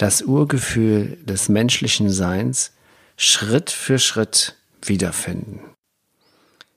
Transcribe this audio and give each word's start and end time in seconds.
das 0.00 0.22
Urgefühl 0.22 1.18
des 1.24 1.50
menschlichen 1.50 2.08
Seins 2.08 2.72
Schritt 3.18 3.70
für 3.70 3.98
Schritt 3.98 4.56
wiederfinden. 4.82 5.60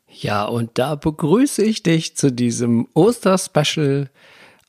Ja, 0.09 0.43
und 0.43 0.71
da 0.73 0.95
begrüße 0.95 1.63
ich 1.63 1.83
dich 1.83 2.17
zu 2.17 2.33
diesem 2.33 2.87
Osterspecial 2.93 4.09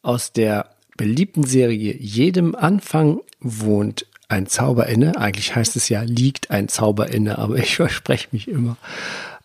aus 0.02 0.32
der 0.32 0.70
beliebten 0.96 1.42
Serie 1.42 1.96
Jedem 1.98 2.54
Anfang 2.54 3.20
wohnt 3.40 4.06
ein 4.28 4.46
Zauber 4.46 4.86
inne. 4.86 5.16
Eigentlich 5.16 5.56
heißt 5.56 5.74
es 5.74 5.88
ja, 5.88 6.02
liegt 6.02 6.52
ein 6.52 6.68
Zauber 6.68 7.08
inne, 7.10 7.38
aber 7.38 7.56
ich 7.56 7.76
verspreche 7.76 8.28
mich 8.30 8.46
immer. 8.46 8.76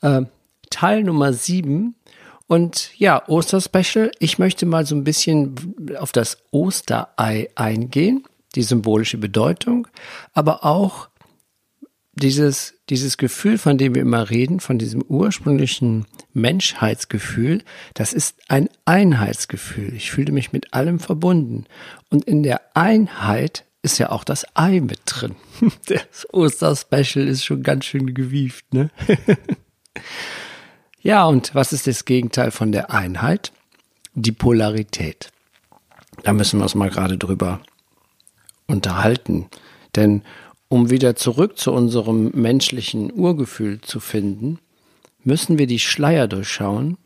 Äh, 0.01 0.21
Teil 0.69 1.03
Nummer 1.03 1.33
7. 1.33 1.95
Und 2.45 2.91
ja, 2.97 3.27
Osterspecial. 3.27 4.11
Ich 4.19 4.37
möchte 4.37 4.67
mal 4.67 4.85
so 4.85 4.95
ein 4.95 5.03
bisschen 5.03 5.75
auf 5.97 6.11
das 6.11 6.37
Osterei 6.51 7.49
eingehen, 7.55 8.23
die 8.55 8.63
symbolische 8.63 9.17
Bedeutung, 9.17 9.87
aber 10.33 10.65
auch 10.65 11.09
dieses, 12.13 12.75
dieses 12.89 13.17
Gefühl, 13.17 13.57
von 13.57 13.77
dem 13.77 13.95
wir 13.95 14.01
immer 14.01 14.29
reden, 14.29 14.59
von 14.59 14.77
diesem 14.77 15.01
ursprünglichen 15.01 16.05
Menschheitsgefühl, 16.33 17.63
das 17.93 18.13
ist 18.13 18.35
ein 18.47 18.69
Einheitsgefühl. 18.85 19.93
Ich 19.93 20.11
fühle 20.11 20.31
mich 20.31 20.51
mit 20.51 20.73
allem 20.73 20.99
verbunden. 20.99 21.65
Und 22.09 22.25
in 22.25 22.43
der 22.43 22.61
Einheit 22.75 23.65
ist 23.81 23.97
ja 23.97 24.09
auch 24.09 24.23
das 24.23 24.45
Ei 24.55 24.81
mit 24.81 25.01
drin. 25.05 25.35
Das 25.85 26.27
Osterspecial 26.33 27.27
ist 27.27 27.45
schon 27.45 27.63
ganz 27.63 27.85
schön 27.85 28.13
gewieft, 28.13 28.73
ne? 28.73 28.89
ja, 31.01 31.25
und 31.25 31.55
was 31.55 31.73
ist 31.73 31.87
das 31.87 32.05
Gegenteil 32.05 32.51
von 32.51 32.71
der 32.71 32.91
Einheit? 32.91 33.51
Die 34.13 34.31
Polarität. 34.31 35.31
Da 36.23 36.33
müssen 36.33 36.59
wir 36.59 36.63
uns 36.63 36.75
mal 36.75 36.89
gerade 36.89 37.17
drüber 37.17 37.61
unterhalten. 38.69 39.47
Denn 39.95 40.21
um 40.67 40.89
wieder 40.89 41.15
zurück 41.15 41.57
zu 41.57 41.71
unserem 41.73 42.31
menschlichen 42.33 43.11
Urgefühl 43.11 43.81
zu 43.81 43.99
finden, 43.99 44.59
müssen 45.23 45.57
wir 45.57 45.67
die 45.67 45.79
Schleier 45.79 46.27
durchschauen, 46.27 46.97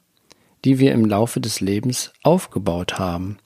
die 0.65 0.79
wir 0.79 0.91
im 0.91 1.05
Laufe 1.05 1.39
des 1.39 1.61
Lebens 1.61 2.11
aufgebaut 2.21 2.99
haben 2.99 3.37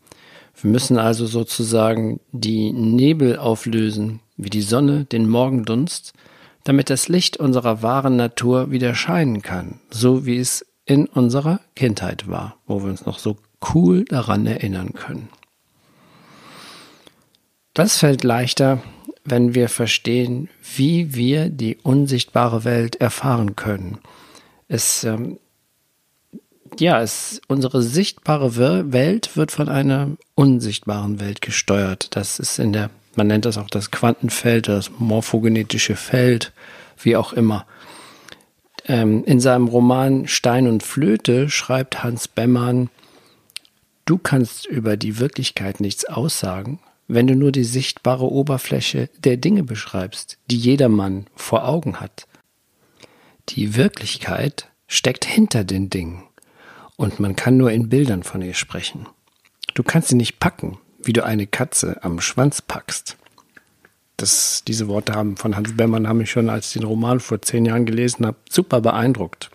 wir 0.61 0.71
müssen 0.71 0.97
also 0.97 1.27
sozusagen 1.27 2.19
die 2.31 2.71
Nebel 2.71 3.37
auflösen, 3.37 4.21
wie 4.37 4.49
die 4.49 4.61
Sonne 4.61 5.05
den 5.05 5.29
Morgendunst, 5.29 6.13
damit 6.63 6.89
das 6.89 7.07
Licht 7.07 7.37
unserer 7.37 7.83
wahren 7.83 8.15
Natur 8.15 8.71
wieder 8.71 8.95
scheinen 8.95 9.41
kann, 9.41 9.79
so 9.91 10.25
wie 10.25 10.37
es 10.37 10.65
in 10.85 11.05
unserer 11.05 11.59
Kindheit 11.75 12.27
war, 12.27 12.57
wo 12.65 12.81
wir 12.81 12.89
uns 12.89 13.05
noch 13.05 13.19
so 13.19 13.37
cool 13.73 14.03
daran 14.05 14.47
erinnern 14.47 14.93
können. 14.93 15.29
Das 17.77 17.99
fällt 17.99 18.23
leichter, 18.23 18.81
wenn 19.23 19.53
wir 19.53 19.69
verstehen, 19.69 20.49
wie 20.75 21.13
wir 21.13 21.49
die 21.49 21.77
unsichtbare 21.83 22.63
Welt 22.63 22.95
erfahren 22.95 23.55
können. 23.55 23.99
Es 24.67 25.03
ähm, 25.03 25.37
ja, 26.79 26.99
es, 27.03 27.39
unsere 27.47 27.83
sichtbare 27.83 28.55
Welt 28.55 29.37
wird 29.37 29.51
von 29.51 29.69
einer 29.69 30.17
unsichtbaren 30.33 31.19
Welt 31.19 31.43
gesteuert. 31.43 32.15
Das 32.15 32.39
ist 32.39 32.57
in 32.57 32.73
der, 32.73 32.89
man 33.15 33.27
nennt 33.27 33.45
das 33.45 33.59
auch 33.59 33.69
das 33.69 33.91
Quantenfeld, 33.91 34.67
das 34.67 34.89
morphogenetische 34.97 35.95
Feld, 35.95 36.53
wie 36.99 37.15
auch 37.15 37.31
immer. 37.31 37.67
Ähm, 38.87 39.23
in 39.25 39.39
seinem 39.39 39.67
Roman 39.67 40.27
Stein 40.27 40.65
und 40.65 40.81
Flöte 40.81 41.47
schreibt 41.51 42.03
Hans 42.03 42.27
Bemmann, 42.27 42.89
du 44.05 44.17
kannst 44.17 44.65
über 44.65 44.97
die 44.97 45.19
Wirklichkeit 45.19 45.79
nichts 45.79 46.05
aussagen, 46.05 46.79
wenn 47.07 47.27
du 47.27 47.35
nur 47.35 47.51
die 47.51 47.63
sichtbare 47.63 48.29
Oberfläche 48.29 49.09
der 49.17 49.37
Dinge 49.37 49.63
beschreibst, 49.63 50.37
die 50.49 50.57
jedermann 50.57 51.27
vor 51.35 51.67
Augen 51.67 51.99
hat. 51.99 52.27
Die 53.49 53.75
Wirklichkeit 53.75 54.69
steckt 54.87 55.25
hinter 55.25 55.63
den 55.63 55.89
Dingen 55.89 56.23
und 56.97 57.19
man 57.19 57.35
kann 57.35 57.57
nur 57.57 57.71
in 57.71 57.89
Bildern 57.89 58.23
von 58.23 58.41
ihr 58.41 58.53
sprechen. 58.53 59.07
Du 59.73 59.83
kannst 59.83 60.09
sie 60.09 60.15
nicht 60.15 60.39
packen, 60.39 60.79
wie 61.01 61.13
du 61.13 61.23
eine 61.23 61.47
Katze 61.47 62.03
am 62.03 62.19
Schwanz 62.19 62.61
packst. 62.61 63.17
Das, 64.17 64.63
diese 64.67 64.87
Worte 64.87 65.13
haben 65.13 65.37
von 65.37 65.55
Hans 65.55 65.77
Bermann 65.77 66.07
haben 66.07 66.17
mich 66.17 66.31
schon, 66.31 66.49
als 66.49 66.67
ich 66.67 66.73
den 66.73 66.83
Roman 66.83 67.19
vor 67.19 67.41
zehn 67.41 67.65
Jahren 67.65 67.85
gelesen 67.85 68.25
habe, 68.25 68.37
super 68.49 68.81
beeindruckt. 68.81 69.51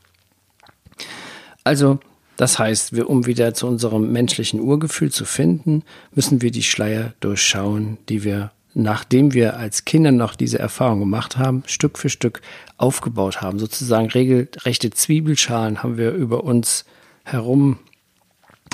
Also, 1.64 1.98
das 2.42 2.58
heißt, 2.58 2.92
wir, 2.92 3.08
um 3.08 3.26
wieder 3.26 3.54
zu 3.54 3.68
unserem 3.68 4.10
menschlichen 4.10 4.58
Urgefühl 4.58 5.12
zu 5.12 5.24
finden, 5.24 5.84
müssen 6.12 6.42
wir 6.42 6.50
die 6.50 6.64
Schleier 6.64 7.14
durchschauen, 7.20 7.98
die 8.08 8.24
wir, 8.24 8.50
nachdem 8.74 9.32
wir 9.32 9.58
als 9.58 9.84
Kinder 9.84 10.10
noch 10.10 10.34
diese 10.34 10.58
Erfahrung 10.58 10.98
gemacht 10.98 11.38
haben, 11.38 11.62
Stück 11.66 11.98
für 11.98 12.08
Stück 12.08 12.42
aufgebaut 12.78 13.42
haben. 13.42 13.60
Sozusagen 13.60 14.10
regelrechte 14.10 14.90
Zwiebelschalen 14.90 15.84
haben 15.84 15.98
wir 15.98 16.10
über 16.10 16.42
uns 16.42 16.84
herum 17.22 17.78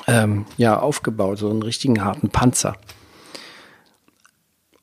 ähm, 0.07 0.47
ja, 0.57 0.81
aufgebaut, 0.81 1.37
so 1.37 1.51
einen 1.51 1.63
richtigen 1.63 2.03
harten 2.03 2.31
Panzer. 2.31 2.75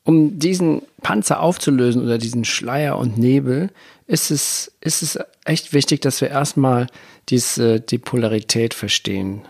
Um 0.06 0.38
diesen 0.38 0.82
Panzer 1.02 1.40
aufzulösen 1.40 2.04
oder 2.04 2.16
diesen 2.16 2.44
Schleier 2.44 2.96
und 2.96 3.18
Nebel, 3.18 3.70
ist 4.06 4.30
es, 4.30 4.72
ist 4.80 5.02
es 5.02 5.18
echt 5.44 5.72
wichtig, 5.72 6.00
dass 6.00 6.20
wir 6.20 6.30
erstmal 6.30 6.86
diese, 7.28 7.80
die 7.80 7.98
Polarität 7.98 8.72
verstehen. 8.72 9.42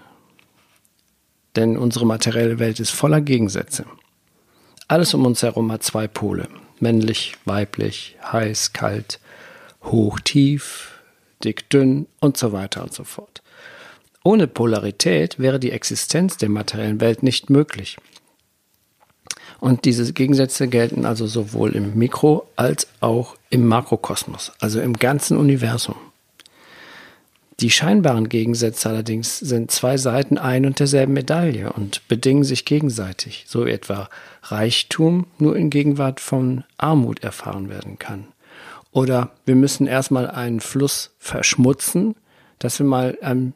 Denn 1.56 1.76
unsere 1.76 2.06
materielle 2.06 2.58
Welt 2.58 2.80
ist 2.80 2.90
voller 2.90 3.20
Gegensätze. 3.20 3.84
Alles 4.88 5.12
um 5.12 5.26
uns 5.26 5.42
herum 5.42 5.70
hat 5.70 5.82
zwei 5.82 6.08
Pole. 6.08 6.48
Männlich, 6.80 7.34
weiblich, 7.44 8.16
heiß, 8.32 8.72
kalt, 8.72 9.20
hoch, 9.82 10.20
tief, 10.20 11.02
dick, 11.44 11.68
dünn 11.68 12.06
und 12.18 12.38
so 12.38 12.52
weiter 12.52 12.82
und 12.82 12.94
so 12.94 13.04
fort. 13.04 13.42
Ohne 14.24 14.46
Polarität 14.46 15.38
wäre 15.38 15.60
die 15.60 15.70
Existenz 15.70 16.38
der 16.38 16.48
materiellen 16.48 17.02
Welt 17.02 17.22
nicht 17.22 17.50
möglich. 17.50 17.98
Und 19.60 19.84
diese 19.84 20.12
Gegensätze 20.12 20.68
gelten 20.68 21.06
also 21.06 21.26
sowohl 21.26 21.74
im 21.74 21.94
Mikro- 21.94 22.46
als 22.56 22.88
auch 23.00 23.36
im 23.50 23.66
Makrokosmos, 23.66 24.52
also 24.60 24.80
im 24.80 24.94
ganzen 24.94 25.36
Universum. 25.36 25.96
Die 27.60 27.70
scheinbaren 27.70 28.28
Gegensätze 28.28 28.90
allerdings 28.90 29.38
sind 29.38 29.70
zwei 29.70 29.96
Seiten 29.96 30.36
ein 30.36 30.66
und 30.66 30.78
derselben 30.78 31.14
Medaille 31.14 31.72
und 31.72 32.06
bedingen 32.06 32.44
sich 32.44 32.66
gegenseitig, 32.66 33.46
so 33.48 33.64
etwa 33.64 34.10
Reichtum 34.42 35.26
nur 35.38 35.56
in 35.56 35.70
Gegenwart 35.70 36.20
von 36.20 36.64
Armut 36.76 37.24
erfahren 37.24 37.70
werden 37.70 37.98
kann. 37.98 38.26
Oder 38.92 39.30
wir 39.46 39.56
müssen 39.56 39.86
erstmal 39.86 40.30
einen 40.30 40.60
Fluss 40.60 41.12
verschmutzen, 41.18 42.14
dass 42.58 42.78
wir 42.78 42.86
mal 42.86 43.16
ein 43.22 43.54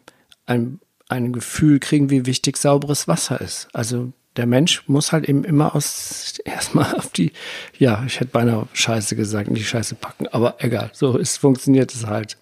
ein, 0.51 0.81
ein 1.09 1.33
Gefühl 1.33 1.79
kriegen, 1.79 2.11
wie 2.11 2.27
wichtig 2.27 2.59
sauberes 2.59 3.09
Wasser 3.09 3.41
ist. 3.41 3.69
Also 3.73 4.13
der 4.37 4.47
Mensch 4.47 4.85
muss 4.87 5.12
halt 5.12 5.29
eben 5.29 5.44
immer 5.44 5.75
aus 5.75 6.38
erstmal 6.44 6.94
auf 6.94 7.11
die, 7.11 7.32
ja, 7.79 8.05
ich 8.06 8.21
hätte 8.21 8.31
beinahe 8.31 8.69
Scheiße 8.73 9.17
gesagt, 9.17 9.49
in 9.49 9.55
die 9.55 9.65
Scheiße 9.65 9.97
packen, 9.97 10.29
aber 10.29 10.56
egal, 10.59 10.91
so 10.93 11.17
ist, 11.17 11.38
funktioniert 11.38 11.93
es 11.93 12.06
halt. 12.06 12.37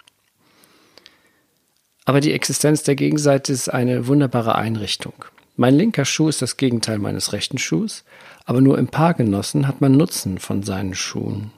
Aber 2.04 2.20
die 2.20 2.32
Existenz 2.32 2.82
der 2.82 2.94
Gegenseite 2.94 3.52
ist 3.52 3.68
eine 3.68 4.06
wunderbare 4.06 4.54
Einrichtung. 4.54 5.24
Mein 5.56 5.74
linker 5.74 6.04
Schuh 6.04 6.28
ist 6.28 6.40
das 6.40 6.56
Gegenteil 6.56 6.98
meines 6.98 7.32
rechten 7.32 7.58
Schuhs, 7.58 8.04
aber 8.44 8.60
nur 8.60 8.78
im 8.78 8.88
Paargenossen 8.88 9.66
hat 9.66 9.80
man 9.80 9.92
Nutzen 9.92 10.38
von 10.38 10.62
seinen 10.62 10.94
Schuhen. 10.94 11.50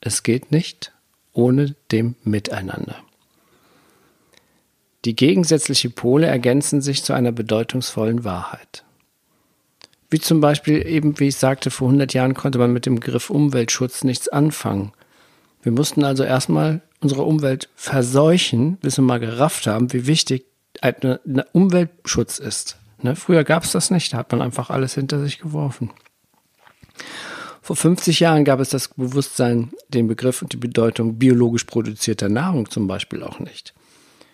Es 0.00 0.22
geht 0.22 0.52
nicht 0.52 0.92
ohne 1.32 1.74
dem 1.92 2.16
Miteinander. 2.24 2.96
Die 5.04 5.14
gegensätzliche 5.14 5.90
Pole 5.90 6.26
ergänzen 6.26 6.80
sich 6.80 7.04
zu 7.04 7.12
einer 7.12 7.30
bedeutungsvollen 7.30 8.24
Wahrheit. 8.24 8.84
Wie 10.08 10.20
zum 10.20 10.40
Beispiel 10.40 10.86
eben, 10.86 11.18
wie 11.18 11.28
ich 11.28 11.36
sagte, 11.36 11.70
vor 11.70 11.88
100 11.88 12.14
Jahren 12.14 12.34
konnte 12.34 12.58
man 12.58 12.72
mit 12.72 12.86
dem 12.86 12.96
Begriff 12.96 13.30
Umweltschutz 13.30 14.04
nichts 14.04 14.28
anfangen. 14.28 14.92
Wir 15.62 15.72
mussten 15.72 16.04
also 16.04 16.22
erstmal 16.22 16.80
unsere 17.00 17.22
Umwelt 17.22 17.68
verseuchen, 17.74 18.76
bis 18.76 18.98
wir 18.98 19.02
mal 19.02 19.18
gerafft 19.18 19.66
haben, 19.66 19.92
wie 19.92 20.06
wichtig 20.06 20.46
ein 20.80 21.42
Umweltschutz 21.52 22.38
ist. 22.38 22.78
Ne? 23.02 23.16
Früher 23.16 23.44
gab 23.44 23.64
es 23.64 23.72
das 23.72 23.90
nicht, 23.90 24.12
da 24.12 24.18
hat 24.18 24.30
man 24.30 24.42
einfach 24.42 24.70
alles 24.70 24.94
hinter 24.94 25.20
sich 25.20 25.38
geworfen. 25.38 25.90
Vor 27.60 27.74
50 27.74 28.20
Jahren 28.20 28.44
gab 28.44 28.60
es 28.60 28.68
das 28.68 28.88
Bewusstsein, 28.88 29.72
den 29.88 30.06
Begriff 30.06 30.40
und 30.40 30.52
die 30.52 30.56
Bedeutung 30.56 31.18
biologisch 31.18 31.64
produzierter 31.64 32.28
Nahrung 32.28 32.70
zum 32.70 32.86
Beispiel 32.86 33.24
auch 33.24 33.40
nicht. 33.40 33.74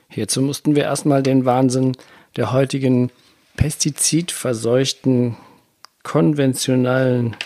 Hierzu 0.08 0.42
mussten 0.42 0.76
wir 0.76 0.82
erstmal 0.82 1.22
den 1.22 1.46
Wahnsinn 1.46 1.96
der 2.36 2.52
heutigen 2.52 3.10
pestizidverseuchten 3.56 5.36
konventionellen 6.02 7.36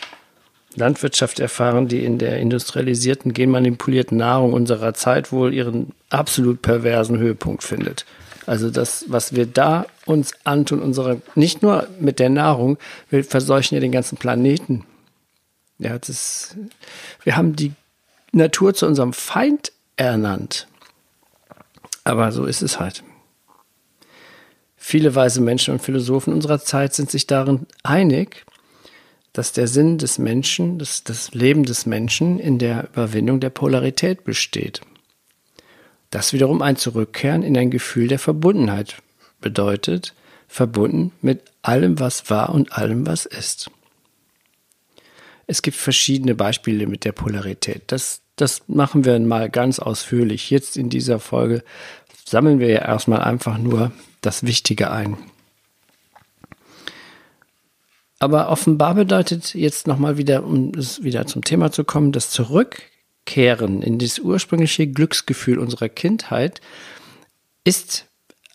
Landwirtschaft 0.75 1.41
erfahren, 1.41 1.88
die 1.88 2.05
in 2.05 2.19
der 2.19 2.38
industrialisierten, 2.38 3.32
genmanipulierten 3.32 4.19
Nahrung 4.19 4.53
unserer 4.53 4.94
Zeit 4.94 5.32
wohl 5.32 5.55
ihren 5.55 5.93
absolut 6.11 6.62
perversen 6.62 7.19
Höhepunkt 7.19 7.62
findet. 7.62 8.05
Also 8.47 8.70
das, 8.70 9.06
was 9.08 9.35
wir 9.35 9.47
da 9.47 9.87
uns 10.05 10.32
antun, 10.44 10.81
unsere, 10.81 11.20
nicht 11.35 11.62
nur 11.62 11.88
mit 11.99 12.19
der 12.20 12.29
Nahrung, 12.29 12.79
wir 13.11 13.25
verseuchen 13.25 13.75
ja 13.75 13.81
den 13.81 13.91
ganzen 13.91 14.19
Planeten. 14.19 14.85
Ja, 15.79 15.99
das, 15.99 16.56
wir 17.25 17.37
haben 17.37 17.56
die 17.56 17.73
Natur 18.32 18.75
zu 18.75 18.87
unserem 18.87 19.12
Feind 19.12 19.73
ernannt. 19.97 20.69
Aber 22.05 22.31
so 22.31 22.44
ist 22.44 22.62
es 22.62 22.79
halt. 22.79 23.02
Viele 24.88 25.17
weise 25.17 25.41
Menschen 25.41 25.73
und 25.73 25.83
Philosophen 25.83 26.33
unserer 26.33 26.61
Zeit 26.61 26.94
sind 26.94 27.11
sich 27.11 27.27
darin 27.27 27.67
einig, 27.83 28.47
dass 29.33 29.50
der 29.50 29.67
Sinn 29.67 29.99
des 29.99 30.19
Menschen, 30.19 30.79
das, 30.79 31.03
das 31.03 31.35
Leben 31.35 31.65
des 31.65 31.87
Menschen 31.87 32.38
in 32.38 32.61
der 32.61 32.91
Überwindung 32.93 33.41
der 33.41 33.50
Polarität 33.50 34.23
besteht. 34.23 34.83
Das 36.11 36.33
wiederum 36.33 36.62
ein 36.62 36.77
Zurückkehren 36.77 37.43
in 37.43 37.59
ein 37.59 37.73
Gefühl 37.73 38.06
der 38.06 38.21
Verbundenheit 38.21 39.03
bedeutet, 39.41 40.15
verbunden 40.47 41.11
mit 41.21 41.43
allem, 41.62 41.99
was 41.99 42.31
war 42.31 42.50
und 42.50 42.71
allem, 42.71 43.09
was 43.09 43.27
ist. 43.27 43.73
Es 45.49 45.62
gibt 45.62 45.79
verschiedene 45.79 46.37
Beispiele 46.37 46.87
mit 46.87 47.05
der 47.05 47.11
Polarität. 47.11 47.83
Das, 47.88 48.21
das 48.37 48.62
machen 48.69 49.05
wir 49.05 49.19
mal 49.19 49.50
ganz 49.50 49.81
ausführlich. 49.81 50.49
Jetzt 50.50 50.77
in 50.77 50.91
dieser 50.91 51.19
Folge 51.19 51.65
sammeln 52.26 52.58
wir 52.58 52.69
ja 52.69 52.81
erstmal 52.81 53.23
einfach 53.23 53.56
nur 53.56 53.93
das 54.20 54.44
Wichtige 54.44 54.90
ein. 54.90 55.17
Aber 58.19 58.49
offenbar 58.49 58.94
bedeutet 58.94 59.55
jetzt 59.55 59.87
nochmal 59.87 60.17
wieder, 60.17 60.44
um 60.44 60.73
es 60.75 61.02
wieder 61.02 61.26
zum 61.26 61.44
Thema 61.44 61.70
zu 61.70 61.84
kommen, 61.84 62.12
das 62.12 62.31
Zurückkehren 62.31 63.82
in 63.82 63.99
das 63.99 64.19
ursprüngliche 64.19 64.87
Glücksgefühl 64.87 65.58
unserer 65.58 65.88
Kindheit 65.88 66.61
ist 67.64 68.06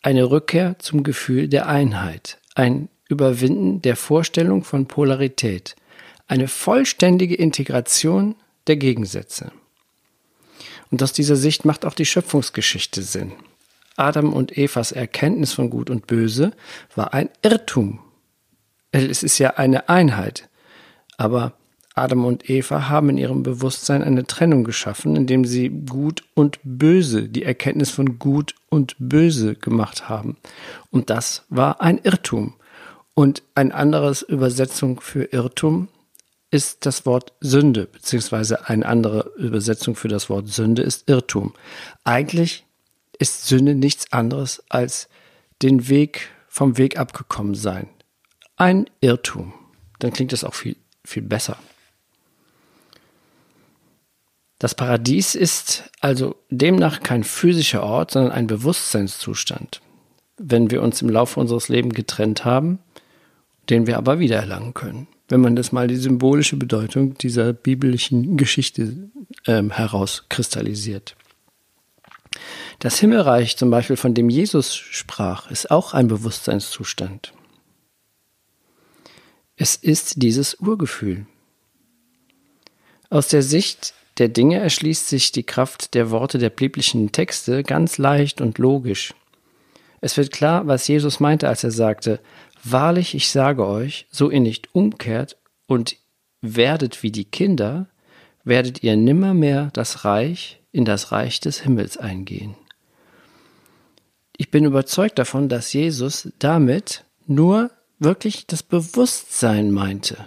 eine 0.01 0.29
Rückkehr 0.31 0.79
zum 0.79 1.03
Gefühl 1.03 1.47
der 1.47 1.68
Einheit, 1.68 2.39
ein 2.56 2.89
Überwinden 3.07 3.81
der 3.81 3.95
Vorstellung 3.95 4.63
von 4.63 4.88
Polarität, 4.88 5.75
eine 6.27 6.47
vollständige 6.47 7.35
Integration 7.35 8.35
der 8.68 8.77
Gegensätze. 8.77 9.51
Und 10.89 11.03
aus 11.03 11.13
dieser 11.13 11.35
Sicht 11.35 11.65
macht 11.65 11.85
auch 11.85 11.94
die 11.94 12.06
Schöpfungsgeschichte 12.06 13.03
Sinn. 13.03 13.33
Adam 14.01 14.33
und 14.33 14.57
Evas 14.57 14.92
Erkenntnis 14.92 15.53
von 15.53 15.69
Gut 15.69 15.89
und 15.89 16.07
Böse 16.07 16.51
war 16.95 17.13
ein 17.13 17.30
Irrtum 17.42 18.00
es 18.92 19.24
ist 19.24 19.38
ja 19.39 19.51
eine 19.51 19.89
Einheit. 19.89 20.50
Aber 21.18 21.53
Adam 21.94 22.25
und 22.25 22.50
Eva 22.50 22.89
haben 22.89 23.09
in 23.09 23.18
ihrem 23.18 23.44
Bewusstsein 23.44 24.03
eine 24.03 24.25
Trennung 24.25 24.63
geschaffen, 24.63 25.15
indem 25.15 25.45
sie 25.45 25.69
Gut 25.69 26.24
und 26.36 26.59
Böse, 26.63 27.27
die 27.27 27.44
Erkenntnis 27.44 27.92
von 27.92 28.18
Gut 28.18 28.56
und 28.69 28.95
Böse 28.98 29.56
gemacht 29.56 30.09
haben. 30.09 30.38
Und 30.89 31.09
das 31.09 31.45
war 31.50 31.81
ein 31.81 32.00
Irrtum. 32.00 32.56
Und 33.13 33.44
eine 33.56 33.74
andere 33.74 34.15
Übersetzung 34.27 35.01
für 35.01 35.25
Irrtum 35.25 35.89
ist 36.50 36.86
das 36.86 37.06
Wort 37.06 37.33
Sünde, 37.39 37.86
beziehungsweise 37.86 38.68
eine 38.68 38.86
andere 38.86 39.31
Übersetzung 39.38 39.95
für 39.95 40.07
das 40.07 40.30
Wort 40.30 40.47
Sünde 40.47 40.81
ist 40.81 41.09
Irrtum. 41.09 41.54
Eigentlich 42.04 42.65
ist 43.21 43.47
Sünde 43.47 43.75
nichts 43.75 44.12
anderes 44.12 44.63
als 44.69 45.07
den 45.62 45.88
Weg 45.88 46.29
vom 46.47 46.77
Weg 46.77 46.97
abgekommen 46.97 47.56
sein 47.56 47.88
ein 48.62 48.85
Irrtum. 49.01 49.53
Dann 49.97 50.13
klingt 50.13 50.33
es 50.33 50.44
auch 50.44 50.53
viel, 50.53 50.75
viel 51.03 51.23
besser. 51.23 51.57
Das 54.59 54.75
Paradies 54.75 55.33
ist 55.33 55.89
also 56.00 56.35
demnach 56.51 57.00
kein 57.01 57.23
physischer 57.23 57.81
Ort, 57.81 58.12
sondern 58.12 58.31
ein 58.31 58.45
Bewusstseinszustand, 58.45 59.81
wenn 60.38 60.69
wir 60.69 60.83
uns 60.83 61.01
im 61.01 61.09
Laufe 61.09 61.39
unseres 61.39 61.69
Lebens 61.69 61.95
getrennt 61.95 62.45
haben, 62.45 62.77
den 63.71 63.88
wir 63.88 63.97
aber 63.97 64.19
wiedererlangen 64.19 64.75
können. 64.75 65.07
Wenn 65.27 65.41
man 65.41 65.56
das 65.56 65.71
mal 65.71 65.88
die 65.88 65.95
symbolische 65.95 66.57
Bedeutung 66.57 67.15
dieser 67.18 67.53
biblischen 67.53 68.38
Geschichte 68.38 69.09
ähm, 69.47 69.71
herauskristallisiert. 69.71 71.15
Das 72.81 72.98
Himmelreich 72.98 73.57
zum 73.57 73.69
Beispiel, 73.69 73.95
von 73.95 74.16
dem 74.16 74.28
Jesus 74.28 74.75
sprach, 74.75 75.51
ist 75.51 75.69
auch 75.69 75.94
ein 75.94 76.07
Bewusstseinszustand. 76.07 77.31
Es 79.56 79.75
ist 79.75 80.24
dieses 80.24 80.56
Urgefühl. 80.56 81.28
Aus 83.12 83.28
der 83.28 83.44
Sicht 83.44 83.94
der 84.18 84.30
Dinge 84.30 84.57
erschließt 84.57 85.07
sich 85.07 85.31
die 85.31 85.44
Kraft 85.44 85.94
der 85.94 86.10
Worte 86.10 86.39
der 86.39 86.50
biblischen 86.50 87.12
Texte 87.12 87.62
ganz 87.62 88.00
leicht 88.00 88.42
und 88.42 88.57
logisch. 88.57 89.13
Es 90.01 90.18
wird 90.18 90.31
klar, 90.31 90.66
was 90.66 90.88
Jesus 90.88 91.19
meinte, 91.19 91.48
als 91.48 91.63
er 91.63 91.72
sagte, 91.72 92.19
Wahrlich, 92.63 93.13
ich 93.13 93.30
sage 93.30 93.63
euch, 93.63 94.07
so 94.10 94.31
ihr 94.31 94.39
nicht 94.39 94.74
umkehrt 94.74 95.38
und 95.68 95.98
werdet 96.42 97.04
wie 97.04 97.12
die 97.12 97.25
Kinder, 97.25 97.89
werdet 98.44 98.81
ihr 98.81 98.98
nimmermehr 98.98 99.69
das 99.74 100.04
Reich 100.04 100.63
in 100.72 100.83
das 100.83 101.12
Reich 101.12 101.39
des 101.39 101.60
Himmels 101.60 101.98
eingehen. 101.98 102.56
Ich 104.41 104.49
bin 104.49 104.65
überzeugt 104.65 105.19
davon, 105.19 105.49
dass 105.49 105.71
Jesus 105.71 106.29
damit 106.39 107.05
nur 107.27 107.69
wirklich 107.99 108.47
das 108.47 108.63
Bewusstsein 108.63 109.69
meinte. 109.69 110.17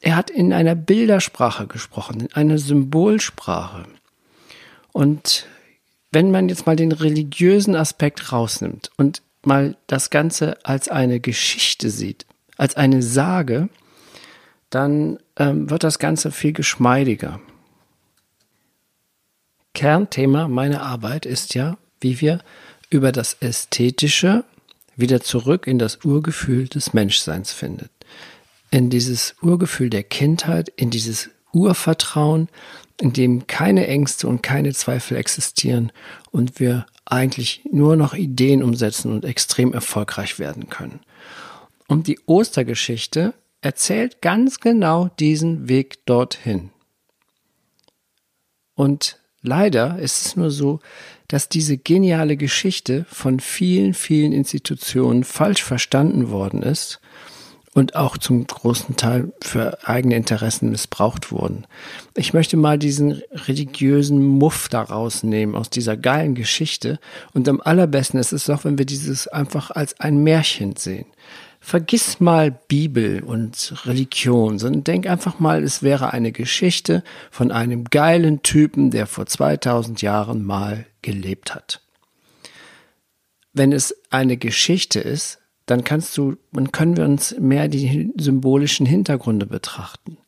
Er 0.00 0.16
hat 0.16 0.30
in 0.30 0.54
einer 0.54 0.74
Bildersprache 0.74 1.66
gesprochen, 1.66 2.20
in 2.20 2.32
einer 2.32 2.56
Symbolsprache. 2.56 3.84
Und 4.92 5.46
wenn 6.10 6.30
man 6.30 6.48
jetzt 6.48 6.64
mal 6.64 6.74
den 6.74 6.90
religiösen 6.90 7.76
Aspekt 7.76 8.32
rausnimmt 8.32 8.90
und 8.96 9.20
mal 9.42 9.76
das 9.88 10.08
Ganze 10.08 10.56
als 10.64 10.88
eine 10.88 11.20
Geschichte 11.20 11.90
sieht, 11.90 12.24
als 12.56 12.78
eine 12.78 13.02
Sage, 13.02 13.68
dann 14.70 15.18
ähm, 15.36 15.68
wird 15.68 15.84
das 15.84 15.98
Ganze 15.98 16.32
viel 16.32 16.54
geschmeidiger. 16.54 17.42
Kernthema 19.74 20.48
meiner 20.48 20.80
Arbeit 20.80 21.26
ist 21.26 21.54
ja, 21.54 21.76
wie 22.00 22.22
wir 22.22 22.40
über 22.94 23.10
das 23.10 23.34
Ästhetische 23.40 24.44
wieder 24.94 25.20
zurück 25.20 25.66
in 25.66 25.80
das 25.80 26.04
Urgefühl 26.04 26.68
des 26.68 26.92
Menschseins 26.92 27.52
findet. 27.52 27.90
In 28.70 28.88
dieses 28.88 29.34
Urgefühl 29.42 29.90
der 29.90 30.04
Kindheit, 30.04 30.68
in 30.76 30.90
dieses 30.90 31.30
Urvertrauen, 31.52 32.48
in 33.00 33.12
dem 33.12 33.48
keine 33.48 33.88
Ängste 33.88 34.28
und 34.28 34.44
keine 34.44 34.72
Zweifel 34.72 35.16
existieren 35.16 35.90
und 36.30 36.60
wir 36.60 36.86
eigentlich 37.04 37.62
nur 37.70 37.96
noch 37.96 38.14
Ideen 38.14 38.62
umsetzen 38.62 39.12
und 39.12 39.24
extrem 39.24 39.72
erfolgreich 39.72 40.38
werden 40.38 40.68
können. 40.70 41.00
Und 41.88 42.06
die 42.06 42.20
Ostergeschichte 42.26 43.34
erzählt 43.60 44.22
ganz 44.22 44.60
genau 44.60 45.08
diesen 45.18 45.68
Weg 45.68 46.06
dorthin. 46.06 46.70
Und 48.74 49.18
leider 49.42 49.98
ist 49.98 50.26
es 50.26 50.36
nur 50.36 50.52
so, 50.52 50.78
dass 51.28 51.48
diese 51.48 51.76
geniale 51.78 52.36
Geschichte 52.36 53.06
von 53.10 53.40
vielen, 53.40 53.94
vielen 53.94 54.32
Institutionen 54.32 55.24
falsch 55.24 55.62
verstanden 55.62 56.30
worden 56.30 56.62
ist 56.62 57.00
und 57.74 57.96
auch 57.96 58.16
zum 58.16 58.46
großen 58.46 58.96
Teil 58.96 59.32
für 59.42 59.78
eigene 59.86 60.16
Interessen 60.16 60.70
missbraucht 60.70 61.32
wurden. 61.32 61.66
Ich 62.14 62.32
möchte 62.32 62.56
mal 62.56 62.78
diesen 62.78 63.20
religiösen 63.32 64.24
Muff 64.24 64.68
da 64.68 64.82
rausnehmen 64.82 65.56
aus 65.56 65.70
dieser 65.70 65.96
geilen 65.96 66.34
Geschichte 66.34 66.98
und 67.32 67.48
am 67.48 67.60
allerbesten 67.60 68.20
ist 68.20 68.32
es 68.32 68.44
doch, 68.44 68.64
wenn 68.64 68.78
wir 68.78 68.86
dieses 68.86 69.26
einfach 69.28 69.70
als 69.70 69.98
ein 70.00 70.22
Märchen 70.22 70.76
sehen. 70.76 71.06
Vergiss 71.66 72.20
mal 72.20 72.50
Bibel 72.50 73.22
und 73.22 73.72
Religion, 73.86 74.58
sondern 74.58 74.84
denk 74.84 75.06
einfach 75.06 75.40
mal, 75.40 75.64
es 75.64 75.82
wäre 75.82 76.12
eine 76.12 76.30
Geschichte 76.30 77.02
von 77.30 77.50
einem 77.50 77.84
geilen 77.84 78.42
Typen, 78.42 78.90
der 78.90 79.06
vor 79.06 79.24
2000 79.24 80.02
Jahren 80.02 80.44
mal 80.44 80.84
gelebt 81.00 81.54
hat. 81.54 81.80
Wenn 83.54 83.72
es 83.72 83.96
eine 84.10 84.36
Geschichte 84.36 85.00
ist, 85.00 85.38
dann 85.64 85.84
kannst 85.84 86.18
du, 86.18 86.36
dann 86.52 86.70
können 86.70 86.98
wir 86.98 87.06
uns 87.06 87.34
mehr 87.40 87.68
die 87.68 88.12
symbolischen 88.18 88.84
Hintergründe 88.84 89.46
betrachten. 89.46 90.18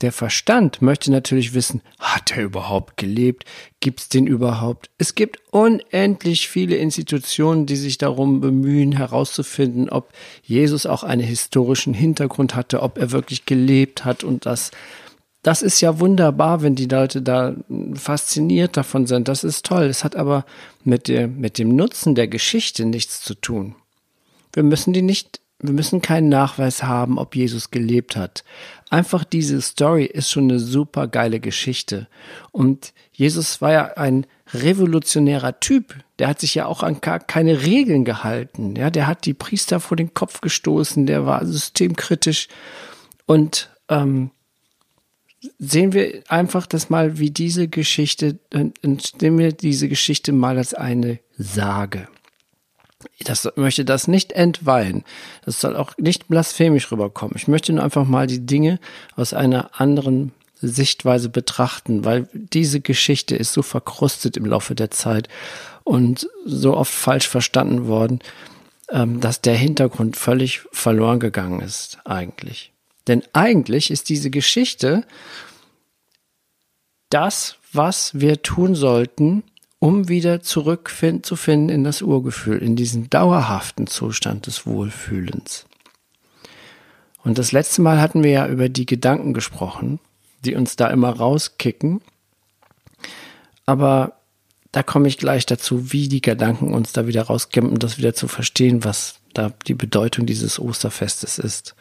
Der 0.00 0.12
Verstand 0.12 0.80
möchte 0.80 1.10
natürlich 1.10 1.52
wissen, 1.52 1.82
hat 1.98 2.36
er 2.36 2.44
überhaupt 2.44 2.96
gelebt? 2.96 3.44
Gibt 3.80 4.00
es 4.00 4.08
den 4.08 4.26
überhaupt? 4.26 4.90
Es 4.96 5.14
gibt 5.14 5.40
unendlich 5.50 6.48
viele 6.48 6.76
Institutionen, 6.76 7.66
die 7.66 7.76
sich 7.76 7.98
darum 7.98 8.40
bemühen, 8.40 8.92
herauszufinden, 8.92 9.90
ob 9.90 10.12
Jesus 10.42 10.86
auch 10.86 11.04
einen 11.04 11.26
historischen 11.26 11.92
Hintergrund 11.92 12.54
hatte, 12.54 12.82
ob 12.82 12.96
er 12.96 13.10
wirklich 13.10 13.44
gelebt 13.44 14.04
hat 14.04 14.24
und 14.24 14.46
das 14.46 14.70
das 15.42 15.62
ist 15.62 15.80
ja 15.80 15.98
wunderbar, 16.00 16.62
wenn 16.62 16.74
die 16.74 16.86
Leute 16.86 17.22
da 17.22 17.54
fasziniert 17.94 18.76
davon 18.76 19.06
sind. 19.06 19.26
Das 19.26 19.42
ist 19.42 19.64
toll. 19.64 19.84
Es 19.84 20.04
hat 20.04 20.14
aber 20.14 20.44
mit, 20.84 21.08
der, 21.08 21.28
mit 21.28 21.58
dem 21.58 21.74
Nutzen 21.74 22.14
der 22.14 22.28
Geschichte 22.28 22.84
nichts 22.84 23.22
zu 23.22 23.34
tun. 23.34 23.74
Wir 24.52 24.62
müssen 24.62 24.92
die 24.92 25.02
nicht, 25.02 25.40
wir 25.62 25.72
müssen 25.72 26.02
keinen 26.02 26.28
Nachweis 26.28 26.82
haben, 26.82 27.18
ob 27.18 27.36
Jesus 27.36 27.70
gelebt 27.70 28.16
hat. 28.16 28.44
Einfach 28.88 29.24
diese 29.24 29.60
Story 29.60 30.04
ist 30.04 30.30
schon 30.30 30.44
eine 30.44 30.58
super 30.58 31.06
geile 31.06 31.40
Geschichte. 31.40 32.08
Und 32.50 32.92
Jesus 33.12 33.60
war 33.60 33.72
ja 33.72 33.84
ein 33.96 34.26
revolutionärer 34.52 35.60
Typ. 35.60 35.94
Der 36.18 36.28
hat 36.28 36.40
sich 36.40 36.54
ja 36.54 36.66
auch 36.66 36.82
an 36.82 37.00
keine 37.00 37.62
Regeln 37.62 38.04
gehalten. 38.04 38.74
Ja, 38.76 38.90
der 38.90 39.06
hat 39.06 39.26
die 39.26 39.34
Priester 39.34 39.80
vor 39.80 39.96
den 39.96 40.14
Kopf 40.14 40.40
gestoßen. 40.40 41.06
Der 41.06 41.26
war 41.26 41.44
systemkritisch 41.46 42.48
und 43.26 43.70
ähm, 43.88 44.30
sehen 45.58 45.92
wir 45.92 46.22
einfach 46.28 46.66
das 46.66 46.90
mal, 46.90 47.18
wie 47.18 47.30
diese 47.30 47.68
Geschichte, 47.68 48.38
nehmen 48.52 49.38
wir 49.38 49.52
diese 49.52 49.88
Geschichte 49.88 50.32
mal 50.32 50.58
als 50.58 50.74
eine 50.74 51.20
Sage. 51.38 52.08
Das 53.24 53.48
möchte 53.56 53.84
das 53.84 54.08
nicht 54.08 54.32
entweihen. 54.32 55.04
Das 55.44 55.60
soll 55.60 55.76
auch 55.76 55.96
nicht 55.98 56.28
blasphemisch 56.28 56.90
rüberkommen. 56.92 57.34
Ich 57.36 57.48
möchte 57.48 57.72
nur 57.72 57.84
einfach 57.84 58.04
mal 58.04 58.26
die 58.26 58.44
Dinge 58.44 58.78
aus 59.16 59.32
einer 59.32 59.80
anderen 59.80 60.32
Sichtweise 60.60 61.28
betrachten, 61.28 62.04
weil 62.04 62.28
diese 62.32 62.80
Geschichte 62.80 63.36
ist 63.36 63.52
so 63.52 63.62
verkrustet 63.62 64.36
im 64.36 64.44
Laufe 64.44 64.74
der 64.74 64.90
Zeit 64.90 65.28
und 65.84 66.28
so 66.44 66.76
oft 66.76 66.92
falsch 66.92 67.28
verstanden 67.28 67.86
worden, 67.86 68.20
ähm, 68.90 69.20
dass 69.20 69.40
der 69.40 69.56
Hintergrund 69.56 70.16
völlig 70.16 70.62
verloren 70.72 71.20
gegangen 71.20 71.60
ist 71.60 71.98
eigentlich. 72.04 72.72
Denn 73.06 73.22
eigentlich 73.32 73.90
ist 73.90 74.08
diese 74.08 74.30
Geschichte 74.30 75.04
das, 77.08 77.56
was 77.72 78.20
wir 78.20 78.42
tun 78.42 78.74
sollten, 78.74 79.42
um 79.80 80.08
wieder 80.08 80.42
zurückzufinden 80.42 81.70
in 81.70 81.84
das 81.84 82.02
Urgefühl, 82.02 82.58
in 82.58 82.76
diesen 82.76 83.10
dauerhaften 83.10 83.86
Zustand 83.86 84.46
des 84.46 84.66
Wohlfühlens. 84.66 85.66
Und 87.24 87.38
das 87.38 87.50
letzte 87.50 87.82
Mal 87.82 88.00
hatten 88.00 88.22
wir 88.22 88.30
ja 88.30 88.46
über 88.46 88.68
die 88.68 88.86
Gedanken 88.86 89.34
gesprochen, 89.34 89.98
die 90.44 90.54
uns 90.54 90.76
da 90.76 90.88
immer 90.88 91.10
rauskicken. 91.10 92.02
Aber 93.66 94.12
da 94.72 94.82
komme 94.82 95.08
ich 95.08 95.18
gleich 95.18 95.46
dazu, 95.46 95.92
wie 95.92 96.08
die 96.08 96.22
Gedanken 96.22 96.72
uns 96.74 96.92
da 96.92 97.06
wieder 97.06 97.22
rauskippen, 97.22 97.70
um 97.70 97.78
das 97.78 97.98
wieder 97.98 98.14
zu 98.14 98.28
verstehen, 98.28 98.84
was 98.84 99.16
da 99.32 99.52
die 99.66 99.74
Bedeutung 99.74 100.26
dieses 100.26 100.58
Osterfestes 100.58 101.38
ist. 101.38 101.74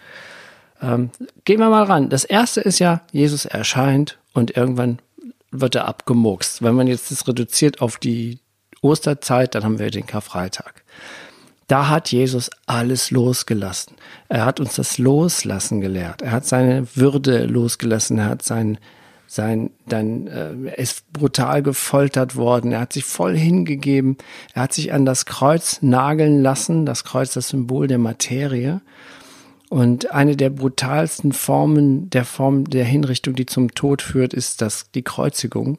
Ähm, 0.82 1.10
gehen 1.44 1.60
wir 1.60 1.70
mal 1.70 1.84
ran. 1.84 2.10
Das 2.10 2.24
erste 2.24 2.62
ist 2.62 2.80
ja, 2.80 3.02
Jesus 3.12 3.46
erscheint 3.46 4.18
und 4.34 4.56
irgendwann 4.56 5.00
wird 5.52 5.76
er 5.76 5.88
abgemurkst. 5.88 6.62
Wenn 6.62 6.76
man 6.76 6.88
jetzt 6.88 7.12
das 7.12 7.28
reduziert 7.28 7.82
auf 7.82 7.98
die 7.98 8.40
Osterzeit, 8.82 9.56
dann 9.56 9.64
haben 9.64 9.80
wir 9.80 9.92
den 9.92 10.06
Karfreitag. 10.06 10.84
Da 11.68 11.88
hat 11.88 12.12
Jesus 12.12 12.50
alles 12.66 13.12
losgelassen. 13.12 13.96
Er 14.28 14.44
hat 14.46 14.60
uns 14.60 14.76
das 14.76 14.98
Loslassen 14.98 15.82
gelehrt. 15.82 16.24
Er 16.24 16.32
hat 16.32 16.46
seine 16.46 16.88
Würde 16.96 17.46
losgelassen. 17.46 18.18
Er 18.18 18.26
hat 18.26 18.42
sein, 18.42 18.80
sein, 19.28 19.70
dann, 19.86 20.26
äh, 20.26 20.82
ist 20.82 21.14
brutal 21.14 21.62
gefoltert 21.62 22.36
worden. 22.36 22.72
Er 22.72 22.80
hat 22.82 22.94
sich 22.94 23.06
voll 23.06 23.38
hingegeben. 23.38 24.18
Er 24.56 24.64
hat 24.64 24.74
sich 24.74 24.94
an 24.94 25.06
das 25.06 25.28
Kreuz 25.28 25.84
nageln 25.84 26.42
lassen. 26.42 26.88
Das 26.88 27.04
Kreuz, 27.04 27.34
das 27.34 27.50
Symbol 27.50 27.86
der 27.86 28.00
Materie. 28.00 28.82
Und 29.70 30.10
eine 30.10 30.36
der 30.36 30.50
brutalsten 30.50 31.32
Formen 31.32 32.10
der 32.10 32.26
Form 32.26 32.66
der 32.66 32.86
Hinrichtung, 32.86 33.36
die 33.36 33.46
zum 33.46 33.76
Tod 33.76 34.02
führt, 34.02 34.34
ist 34.34 34.62
das, 34.62 34.90
die 34.92 35.04
Kreuzigung. 35.04 35.78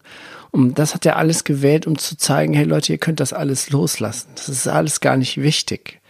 Und 0.53 0.79
das 0.79 0.95
hat 0.95 1.05
er 1.07 1.17
alles 1.17 1.43
gewählt, 1.43 1.89
um 1.89 1.99
zu 1.99 2.17
zeigen, 2.17 2.55
hey 2.55 2.65
Leute, 2.65 2.93
ihr 2.93 2.99
könnt 2.99 3.19
das 3.19 3.33
alles 3.33 3.71
loslassen. 3.71 4.29
Das 4.37 4.49
ist 4.49 4.69
alles 4.69 5.01
gar 5.01 5.17
nicht 5.17 5.39
wichtig. 5.39 6.01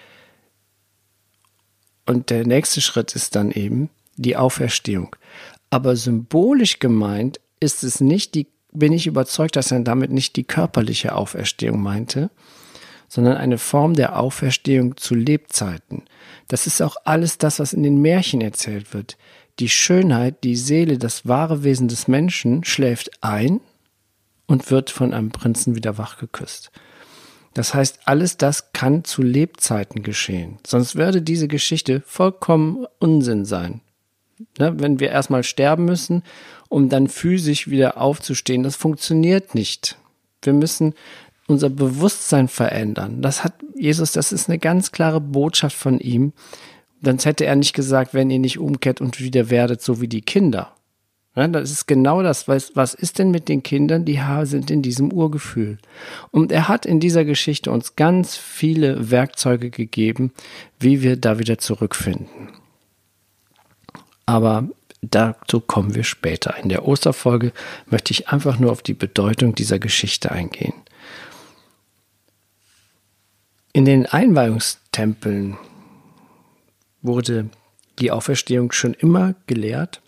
Und 2.05 2.29
der 2.29 2.47
nächste 2.47 2.83
Schritt 2.83 3.15
ist 3.15 3.35
dann 3.35 3.51
eben 3.51 3.89
die 4.17 4.37
Auferstehung. 4.37 5.17
Aber 5.71 5.97
symbolisch 5.97 6.81
gemeint 6.81 7.41
ist 7.61 7.83
es 7.83 8.01
nicht 8.01 8.35
die, 8.35 8.47
bin 8.73 8.93
ich 8.93 9.07
überzeugt, 9.07 9.57
dass 9.57 9.71
er 9.71 9.81
damit 9.81 10.11
nicht 10.11 10.37
die 10.37 10.45
körperliche 10.45 11.15
Auferstehung 11.15 11.81
meinte, 11.81 12.31
sondern 13.11 13.37
eine 13.37 13.59
Form 13.59 13.95
der 13.95 14.19
Auferstehung 14.19 14.97
zu 14.97 15.17
Lebzeiten. 15.17 16.05
Das 16.47 16.69
ist 16.69 16.81
auch 16.81 16.97
alles 17.05 17.39
das, 17.39 17.59
was 17.59 17.73
in 17.73 17.83
den 17.83 18.01
Märchen 18.01 18.41
erzählt 18.41 18.95
wird. 18.95 19.19
Die 19.59 19.69
Schönheit, 19.69 20.45
die 20.45 20.55
Seele, 20.55 20.97
das 20.97 21.27
wahre 21.27 21.65
Wesen 21.65 21.89
des 21.89 22.07
Menschen 22.07 22.63
schläft 22.65 23.11
ein 23.21 23.61
und 24.47 24.71
wird 24.71 24.91
von 24.91 25.13
einem 25.13 25.33
Prinzen 25.33 25.75
wieder 25.75 25.99
wachgeküsst. 25.99 26.71
Das 27.53 27.75
heißt, 27.75 27.99
alles 28.05 28.37
das 28.37 28.73
kann 28.73 29.03
zu 29.03 29.23
Lebzeiten 29.23 30.05
geschehen. 30.05 30.59
Sonst 30.65 30.95
würde 30.95 31.21
diese 31.21 31.49
Geschichte 31.49 32.03
vollkommen 32.07 32.87
Unsinn 33.01 33.45
sein. 33.45 33.81
Ne, 34.59 34.73
wenn 34.79 35.01
wir 35.01 35.11
erstmal 35.11 35.43
sterben 35.43 35.85
müssen, 35.85 36.23
um 36.69 36.89
dann 36.89 37.09
physisch 37.09 37.69
wieder 37.69 38.01
aufzustehen, 38.01 38.63
das 38.63 38.77
funktioniert 38.77 39.57
nicht. 39.57 39.99
Wir 40.43 40.53
müssen 40.53 40.95
unser 41.51 41.69
Bewusstsein 41.69 42.49
verändern. 42.49 43.21
Das 43.21 43.45
hat 43.45 43.55
Jesus, 43.77 44.13
das 44.13 44.33
ist 44.33 44.49
eine 44.49 44.59
ganz 44.59 44.93
klare 44.93 45.21
Botschaft 45.21 45.77
von 45.77 45.99
ihm. 45.99 46.33
Sonst 47.03 47.27
hätte 47.27 47.47
er 47.47 47.57
nicht 47.57 47.75
gesagt, 47.75 48.15
wenn 48.15 48.31
ihr 48.31 48.39
nicht 48.39 48.59
umkehrt 48.59 49.01
und 49.01 49.21
wieder 49.21 49.51
werdet, 49.51 49.83
so 49.83 50.01
wie 50.01 50.09
die 50.09 50.23
Kinder. 50.23 50.75
Ja, 51.37 51.47
das 51.49 51.71
ist 51.71 51.87
genau 51.87 52.23
das. 52.23 52.49
Was, 52.49 52.75
was 52.75 52.95
ist 52.95 53.19
denn 53.19 53.31
mit 53.31 53.49
den 53.49 53.63
Kindern? 53.63 54.05
Die 54.05 54.21
sind 54.43 54.71
in 54.71 54.83
diesem 54.83 55.13
Urgefühl. 55.13 55.79
Und 56.31 56.53
er 56.53 56.69
hat 56.69 56.87
in 56.87 57.01
dieser 57.01 57.25
Geschichte 57.25 57.71
uns 57.71 57.97
ganz 57.97 58.37
viele 58.37 59.11
Werkzeuge 59.11 59.71
gegeben, 59.71 60.33
wie 60.79 61.03
wir 61.03 61.17
da 61.17 61.39
wieder 61.39 61.59
zurückfinden. 61.59 62.49
Aber 64.27 64.69
dazu 65.03 65.61
kommen 65.61 65.95
wir 65.95 66.05
später. 66.05 66.57
In 66.63 66.69
der 66.69 66.87
Osterfolge 66.87 67.53
möchte 67.87 68.13
ich 68.13 68.29
einfach 68.29 68.59
nur 68.59 68.73
auf 68.73 68.83
die 68.83 68.95
Bedeutung 68.95 69.55
dieser 69.55 69.79
Geschichte 69.79 70.33
eingehen. 70.33 70.75
In 73.73 73.85
den 73.85 74.07
Einweihungstempeln 74.07 75.57
wurde 77.03 77.51
die 78.01 78.11
Auferstehung 78.11 78.73
schon 78.73 78.95
immer 78.95 79.35
gelehrt. 79.47 80.03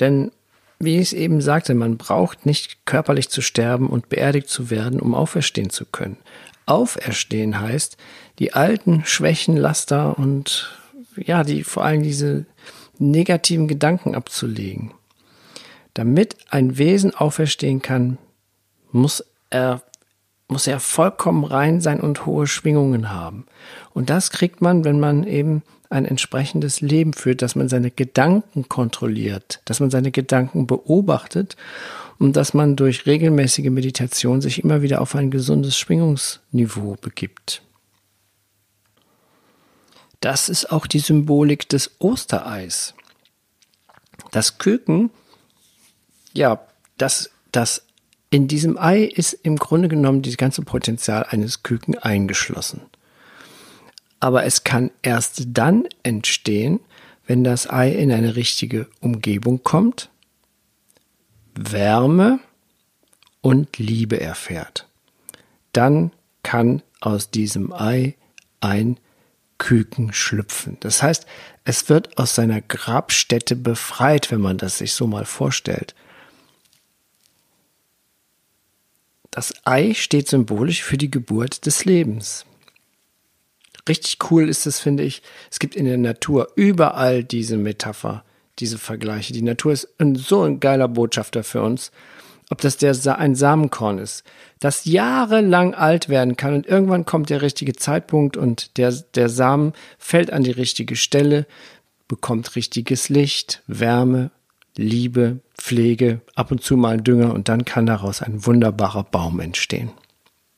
Denn, 0.00 0.32
wie 0.80 0.96
ich 0.96 1.02
es 1.02 1.12
eben 1.12 1.40
sagte, 1.40 1.74
man 1.74 1.98
braucht 1.98 2.46
nicht 2.46 2.84
körperlich 2.84 3.28
zu 3.28 3.42
sterben 3.42 3.88
und 3.88 4.08
beerdigt 4.08 4.48
zu 4.48 4.70
werden, 4.70 4.98
um 5.00 5.14
auferstehen 5.14 5.70
zu 5.70 5.86
können. 5.86 6.16
Auferstehen 6.66 7.60
heißt, 7.60 7.96
die 8.40 8.52
alten 8.52 9.04
Schwächen, 9.04 9.56
Laster 9.56 10.18
und 10.18 10.76
ja, 11.16 11.44
die 11.44 11.62
vor 11.62 11.84
allem 11.84 12.02
diese 12.02 12.44
negativen 12.98 13.68
Gedanken 13.68 14.16
abzulegen. 14.16 14.92
Damit 15.94 16.36
ein 16.50 16.76
Wesen 16.76 17.14
auferstehen 17.14 17.80
kann, 17.82 18.18
muss 18.90 19.24
er 19.48 19.82
muss 20.48 20.66
er 20.66 20.80
vollkommen 20.80 21.44
rein 21.44 21.80
sein 21.80 22.00
und 22.00 22.26
hohe 22.26 22.46
Schwingungen 22.46 23.10
haben. 23.10 23.46
Und 23.92 24.10
das 24.10 24.30
kriegt 24.30 24.60
man, 24.60 24.84
wenn 24.84 25.00
man 25.00 25.24
eben 25.24 25.62
ein 25.90 26.04
entsprechendes 26.04 26.80
Leben 26.80 27.12
führt, 27.12 27.42
dass 27.42 27.54
man 27.54 27.68
seine 27.68 27.90
Gedanken 27.90 28.68
kontrolliert, 28.68 29.60
dass 29.64 29.80
man 29.80 29.90
seine 29.90 30.10
Gedanken 30.10 30.66
beobachtet 30.66 31.56
und 32.18 32.36
dass 32.36 32.54
man 32.54 32.76
durch 32.76 33.06
regelmäßige 33.06 33.70
Meditation 33.70 34.40
sich 34.40 34.62
immer 34.62 34.82
wieder 34.82 35.00
auf 35.00 35.14
ein 35.14 35.30
gesundes 35.30 35.76
Schwingungsniveau 35.78 36.96
begibt. 37.00 37.62
Das 40.20 40.48
ist 40.48 40.72
auch 40.72 40.86
die 40.86 40.98
Symbolik 40.98 41.68
des 41.68 41.96
Ostereis. 41.98 42.94
Das 44.30 44.58
Küken, 44.58 45.10
ja, 46.32 46.60
das, 46.98 47.30
das 47.52 47.85
in 48.30 48.48
diesem 48.48 48.76
Ei 48.78 49.04
ist 49.04 49.32
im 49.32 49.56
Grunde 49.56 49.88
genommen 49.88 50.22
das 50.22 50.36
ganze 50.36 50.62
Potenzial 50.62 51.24
eines 51.30 51.62
Küken 51.62 51.96
eingeschlossen. 51.96 52.82
Aber 54.18 54.44
es 54.44 54.64
kann 54.64 54.90
erst 55.02 55.42
dann 55.48 55.86
entstehen, 56.02 56.80
wenn 57.26 57.44
das 57.44 57.68
Ei 57.68 57.90
in 57.92 58.12
eine 58.12 58.36
richtige 58.36 58.88
Umgebung 59.00 59.62
kommt, 59.62 60.10
Wärme 61.54 62.40
und 63.40 63.78
Liebe 63.78 64.20
erfährt. 64.20 64.88
Dann 65.72 66.12
kann 66.42 66.82
aus 67.00 67.30
diesem 67.30 67.72
Ei 67.72 68.14
ein 68.60 68.98
Küken 69.58 70.12
schlüpfen. 70.12 70.76
Das 70.80 71.02
heißt, 71.02 71.26
es 71.64 71.88
wird 71.88 72.18
aus 72.18 72.34
seiner 72.34 72.60
Grabstätte 72.60 73.56
befreit, 73.56 74.30
wenn 74.30 74.40
man 74.40 74.58
das 74.58 74.78
sich 74.78 74.92
so 74.92 75.06
mal 75.06 75.24
vorstellt. 75.24 75.94
Das 79.36 79.52
Ei 79.66 79.92
steht 79.92 80.28
symbolisch 80.28 80.82
für 80.82 80.96
die 80.96 81.10
Geburt 81.10 81.66
des 81.66 81.84
Lebens. 81.84 82.46
Richtig 83.86 84.16
cool 84.30 84.48
ist 84.48 84.64
es, 84.64 84.80
finde 84.80 85.02
ich. 85.02 85.20
Es 85.50 85.58
gibt 85.58 85.76
in 85.76 85.84
der 85.84 85.98
Natur 85.98 86.48
überall 86.54 87.22
diese 87.22 87.58
Metapher. 87.58 88.24
diese 88.58 88.78
Vergleiche. 88.78 89.34
Die 89.34 89.42
Natur 89.42 89.72
ist 89.72 89.88
so 90.14 90.44
ein 90.44 90.58
geiler 90.58 90.88
Botschafter 90.88 91.44
für 91.44 91.60
uns. 91.60 91.92
Ob 92.48 92.62
das 92.62 92.78
der, 92.78 92.96
ein 93.18 93.34
Samenkorn 93.34 93.98
ist, 93.98 94.24
das 94.58 94.86
jahrelang 94.86 95.74
alt 95.74 96.08
werden 96.08 96.38
kann 96.38 96.54
und 96.54 96.66
irgendwann 96.66 97.04
kommt 97.04 97.28
der 97.28 97.42
richtige 97.42 97.74
Zeitpunkt 97.74 98.38
und 98.38 98.78
der, 98.78 98.90
der 99.14 99.28
Samen 99.28 99.74
fällt 99.98 100.32
an 100.32 100.44
die 100.44 100.50
richtige 100.50 100.96
Stelle, 100.96 101.46
bekommt 102.08 102.56
richtiges 102.56 103.10
Licht, 103.10 103.62
Wärme, 103.66 104.30
Liebe, 104.76 105.40
Pflege, 105.56 106.20
ab 106.34 106.50
und 106.50 106.62
zu 106.62 106.76
mal 106.76 107.00
Dünger 107.00 107.34
und 107.34 107.48
dann 107.48 107.64
kann 107.64 107.86
daraus 107.86 108.22
ein 108.22 108.44
wunderbarer 108.46 109.04
Baum 109.04 109.40
entstehen. 109.40 109.90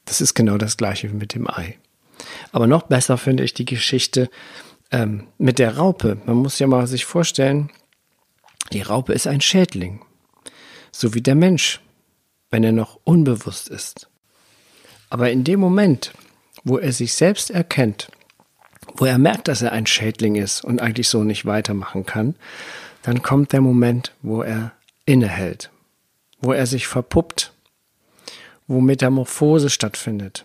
Das 0.04 0.20
ist 0.20 0.34
genau 0.34 0.58
das 0.58 0.76
gleiche 0.76 1.10
wie 1.10 1.16
mit 1.16 1.34
dem 1.34 1.48
Ei. 1.48 1.78
Aber 2.52 2.66
noch 2.66 2.82
besser 2.84 3.18
finde 3.18 3.44
ich 3.44 3.54
die 3.54 3.64
Geschichte 3.64 4.28
ähm, 4.90 5.28
mit 5.38 5.58
der 5.58 5.76
Raupe. 5.76 6.18
Man 6.26 6.37
muss 6.37 6.58
ja 6.58 6.66
mal 6.66 6.87
sich 6.87 7.04
vorstellen, 7.04 7.70
die 8.72 8.82
Raupe 8.82 9.12
ist 9.12 9.26
ein 9.26 9.40
Schädling, 9.40 10.00
so 10.90 11.14
wie 11.14 11.22
der 11.22 11.34
Mensch, 11.34 11.80
wenn 12.50 12.64
er 12.64 12.72
noch 12.72 12.98
unbewusst 13.04 13.68
ist. 13.68 14.08
Aber 15.10 15.30
in 15.30 15.44
dem 15.44 15.60
Moment, 15.60 16.12
wo 16.64 16.78
er 16.78 16.92
sich 16.92 17.14
selbst 17.14 17.50
erkennt, 17.50 18.10
wo 18.94 19.04
er 19.04 19.18
merkt, 19.18 19.48
dass 19.48 19.62
er 19.62 19.72
ein 19.72 19.87
Schädling 19.87 20.37
ist 20.37 20.64
und 20.64 20.80
eigentlich 20.80 21.08
so 21.08 21.25
nicht 21.25 21.46
weitermachen 21.46 22.04
kann, 22.04 22.34
dann 23.02 23.23
kommt 23.23 23.52
der 23.52 23.61
Moment, 23.61 24.14
wo 24.23 24.43
er 24.43 24.73
innehält, 25.07 25.71
wo 26.40 26.52
er 26.52 26.67
sich 26.67 26.87
verpuppt, 26.87 27.52
wo 28.67 28.81
Metamorphose 28.81 29.71
stattfindet, 29.71 30.45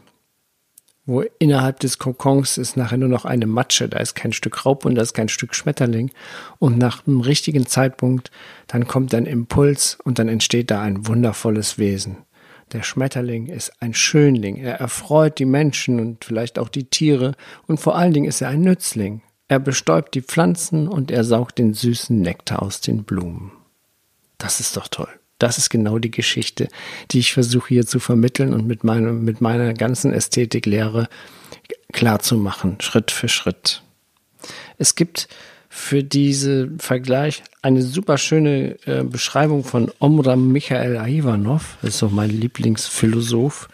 wo 1.06 1.24
innerhalb 1.40 1.80
des 1.82 2.00
Kokons 2.00 2.58
ist 2.58 2.78
nachher 2.78 2.98
nur 2.98 3.10
noch 3.10 3.26
eine 3.26 3.46
Matsche, 3.46 3.90
da 3.90 4.00
ist 4.00 4.16
kein 4.16 4.32
Stück 4.32 4.66
Raub 4.66 4.86
und 4.86 4.96
da 4.96 5.02
ist 5.02 5.14
kein 5.14 5.28
Stück 5.28 5.54
Schmetterling. 5.54 6.12
Und 6.60 6.78
nach 6.78 7.02
dem 7.02 7.20
richtigen 7.20 7.66
Zeitpunkt, 7.66 8.32
dann 8.68 8.88
kommt 8.88 9.14
ein 9.14 9.26
Impuls 9.26 9.98
und 10.04 10.18
dann 10.20 10.30
entsteht 10.30 10.72
da 10.72 10.82
ein 10.82 11.06
wundervolles 11.06 11.78
Wesen. 11.78 12.18
Der 12.72 12.84
Schmetterling 12.84 13.48
ist 13.48 13.74
ein 13.82 13.94
Schönling, 13.94 14.56
er 14.56 14.76
erfreut 14.76 15.38
die 15.38 15.46
Menschen 15.46 16.00
und 16.00 16.24
vielleicht 16.24 16.58
auch 16.58 16.70
die 16.70 16.86
Tiere 16.86 17.34
und 17.68 17.80
vor 17.80 17.96
allen 17.96 18.14
Dingen 18.14 18.26
ist 18.28 18.42
er 18.42 18.48
ein 18.48 18.62
Nützling. 18.62 19.22
Er 19.54 19.60
bestäubt 19.60 20.16
die 20.16 20.24
Pflanzen 20.24 20.88
und 20.88 21.12
er 21.12 21.24
saugt 21.24 21.60
den 21.60 21.76
süßen 21.76 22.20
Nektar 22.20 22.64
aus 22.64 22.82
den 22.82 23.04
Blumen. 23.04 23.52
Das 24.40 24.60
ist 24.60 24.76
doch 24.76 24.88
toll. 24.88 25.10
Das 25.38 25.60
ist 25.60 25.70
genau 25.70 26.00
die 26.00 26.10
Geschichte, 26.10 26.70
die 27.12 27.20
ich 27.20 27.34
versuche 27.34 27.68
hier 27.68 27.86
zu 27.86 28.00
vermitteln 28.00 28.52
und 28.52 28.66
mit, 28.66 28.84
meinem, 28.84 29.24
mit 29.24 29.42
meiner 29.42 29.76
ganzen 29.76 30.12
Ästhetiklehre 30.12 31.08
klarzumachen, 31.92 32.82
Schritt 32.82 33.12
für 33.12 33.28
Schritt. 33.28 33.84
Es 34.80 34.96
gibt 34.96 35.28
für 35.70 36.04
diesen 36.04 36.80
Vergleich 36.80 37.44
eine 37.62 37.84
super 37.84 38.18
schöne 38.18 38.80
äh, 38.88 39.04
Beschreibung 39.04 39.64
von 39.64 39.92
Omram 40.00 40.52
Michael 40.52 40.96
Ivanov, 41.08 41.78
ist 41.84 42.00
so 42.00 42.10
mein 42.10 42.32
Lieblingsphilosoph. 42.32 43.70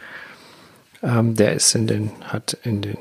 Ähm, 1.02 1.36
der 1.36 1.54
ist 1.54 1.74
in 1.74 1.88
den, 1.88 2.12
hat 2.26 2.58
in 2.66 2.82
den, 2.82 2.98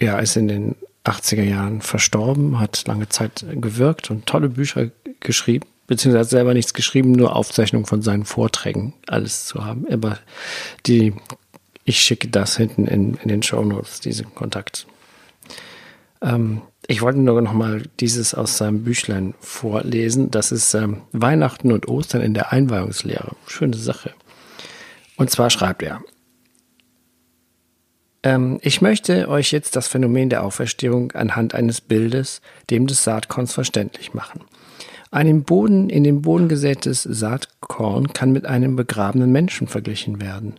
ja, 0.00 0.18
ist 0.20 0.36
in 0.36 0.48
den 0.48 0.74
80er 1.04 1.42
Jahren 1.42 1.80
verstorben, 1.80 2.58
hat 2.60 2.86
lange 2.86 3.08
Zeit 3.08 3.44
gewirkt 3.50 4.10
und 4.10 4.26
tolle 4.26 4.48
Bücher 4.48 4.90
geschrieben 5.20 5.66
beziehungsweise 5.92 6.30
selber 6.30 6.54
nichts 6.54 6.72
geschrieben, 6.72 7.12
nur 7.12 7.36
Aufzeichnungen 7.36 7.84
von 7.84 8.00
seinen 8.00 8.24
Vorträgen, 8.24 8.94
alles 9.08 9.44
zu 9.44 9.64
haben. 9.64 9.86
Aber 9.92 10.18
die, 10.86 11.12
ich 11.84 12.00
schicke 12.00 12.28
das 12.28 12.56
hinten 12.56 12.86
in, 12.86 13.14
in 13.22 13.28
den 13.28 13.42
Show 13.42 13.62
Notes, 13.62 14.00
diesen 14.00 14.34
Kontakt. 14.34 14.86
Ähm, 16.22 16.62
ich 16.86 17.02
wollte 17.02 17.18
nur 17.18 17.42
noch 17.42 17.52
mal 17.52 17.82
dieses 18.00 18.34
aus 18.34 18.56
seinem 18.56 18.84
Büchlein 18.84 19.34
vorlesen. 19.40 20.30
Das 20.30 20.50
ist 20.50 20.72
ähm, 20.72 21.02
Weihnachten 21.12 21.72
und 21.72 21.88
Ostern 21.88 22.22
in 22.22 22.32
der 22.32 22.52
Einweihungslehre. 22.52 23.36
Schöne 23.46 23.76
Sache. 23.76 24.12
Und 25.16 25.30
zwar 25.30 25.50
schreibt 25.50 25.82
er, 25.82 26.02
ähm, 28.22 28.58
ich 28.62 28.80
möchte 28.80 29.28
euch 29.28 29.52
jetzt 29.52 29.76
das 29.76 29.88
Phänomen 29.88 30.30
der 30.30 30.44
Auferstehung 30.44 31.12
anhand 31.12 31.54
eines 31.54 31.80
Bildes, 31.80 32.40
dem 32.70 32.86
des 32.86 33.04
Saatkorns, 33.04 33.52
verständlich 33.52 34.14
machen. 34.14 34.40
Ein 35.10 35.26
im 35.26 35.44
Boden, 35.44 35.90
in 35.90 36.04
den 36.04 36.22
Boden 36.22 36.48
gesätes 36.48 37.02
Saatkorn 37.02 38.12
kann 38.14 38.32
mit 38.32 38.46
einem 38.46 38.76
begrabenen 38.76 39.30
Menschen 39.30 39.68
verglichen 39.68 40.22
werden. 40.22 40.54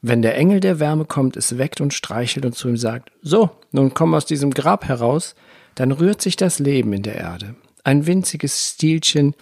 Wenn 0.00 0.22
der 0.22 0.36
Engel 0.36 0.60
der 0.60 0.80
Wärme 0.80 1.04
kommt, 1.04 1.36
es 1.36 1.58
weckt 1.58 1.80
und 1.80 1.92
streichelt 1.92 2.46
und 2.46 2.54
zu 2.54 2.68
ihm 2.68 2.76
sagt, 2.76 3.10
so, 3.22 3.50
nun 3.72 3.92
komm 3.92 4.14
aus 4.14 4.24
diesem 4.24 4.52
Grab 4.52 4.86
heraus, 4.88 5.34
dann 5.74 5.92
rührt 5.92 6.22
sich 6.22 6.36
das 6.36 6.58
Leben 6.58 6.92
in 6.92 7.02
der 7.02 7.16
Erde. 7.16 7.54
Ein 7.84 8.06
winziges 8.06 8.70
Stielchen 8.72 9.34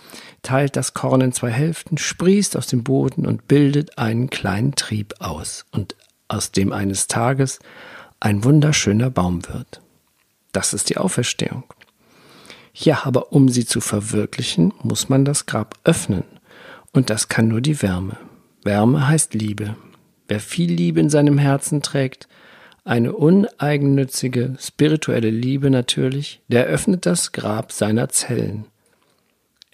teilt 0.43 0.77
das 0.77 0.95
Korn 0.95 1.21
in 1.21 1.33
zwei 1.33 1.51
Hälften, 1.51 1.97
sprießt 1.97 2.57
aus 2.57 2.67
dem 2.67 2.83
Boden 2.83 3.27
und 3.27 3.49
bildet 3.49 3.99
einen 3.99 4.31
kleinen 4.31 4.75
Trieb 4.75 5.15
aus, 5.21 5.65
und 5.71 5.95
aus 6.29 6.53
dem 6.53 6.73
eines 6.73 7.07
Tages 7.07 7.59
ein 8.21 8.45
wunderschöner 8.45 9.11
Baum 9.11 9.47
wird. 9.49 9.81
Das 10.53 10.73
ist 10.73 10.89
die 10.89 10.97
Auferstehung. 10.97 11.65
Ja, 12.73 13.05
aber 13.05 13.33
um 13.33 13.49
sie 13.49 13.67
zu 13.67 13.81
verwirklichen, 13.81 14.73
muss 14.83 15.09
man 15.09 15.25
das 15.25 15.47
Grab 15.47 15.79
öffnen. 15.85 16.25
Und 16.93 17.11
das 17.11 17.29
kann 17.29 17.49
nur 17.49 17.61
die 17.61 17.83
Wärme. 17.83 18.17
Wärme 18.63 19.07
heißt 19.07 19.35
Liebe. 19.35 19.77
Wer 20.27 20.41
viel 20.41 20.73
Liebe 20.73 21.01
in 21.01 21.11
seinem 21.11 21.39
Herzen 21.39 21.83
trägt, 21.83 22.29
eine 22.85 23.13
uneigennützige, 23.13 24.57
spirituelle 24.59 25.31
Liebe 25.31 25.71
natürlich, 25.71 26.43
der 26.49 26.65
öffnet 26.67 27.07
das 27.07 27.33
Grab 27.33 27.73
seiner 27.73 28.09
Zellen. 28.09 28.67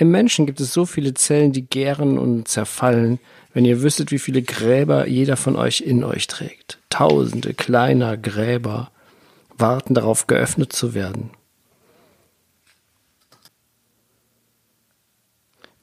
Im 0.00 0.10
Menschen 0.10 0.46
gibt 0.46 0.62
es 0.62 0.72
so 0.72 0.86
viele 0.86 1.12
Zellen, 1.12 1.52
die 1.52 1.66
gären 1.66 2.16
und 2.16 2.48
zerfallen, 2.48 3.18
wenn 3.52 3.66
ihr 3.66 3.82
wüsstet, 3.82 4.10
wie 4.10 4.18
viele 4.18 4.40
Gräber 4.40 5.06
jeder 5.06 5.36
von 5.36 5.56
euch 5.56 5.82
in 5.82 6.04
euch 6.04 6.26
trägt. 6.26 6.78
Tausende 6.88 7.52
kleiner 7.52 8.16
Gräber 8.16 8.90
warten 9.58 9.92
darauf, 9.92 10.26
geöffnet 10.26 10.72
zu 10.72 10.94
werden. 10.94 11.32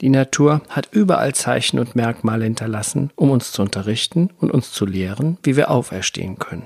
Die 0.02 0.10
Natur 0.10 0.64
hat 0.68 0.90
überall 0.94 1.36
Zeichen 1.36 1.78
und 1.78 1.96
Merkmale 1.96 2.46
hinterlassen, 2.46 3.12
um 3.16 3.30
uns 3.30 3.52
zu 3.52 3.62
unterrichten 3.62 4.32
und 4.40 4.50
uns 4.50 4.72
zu 4.72 4.88
lehren, 4.88 5.38
wie 5.44 5.56
wir 5.56 5.70
auferstehen 5.70 6.40
können. 6.40 6.66